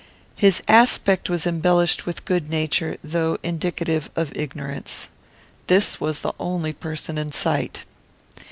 [0.35, 5.09] His aspect was embellished with good nature, though indicative of ignorance.
[5.67, 7.85] This was the only person in sight.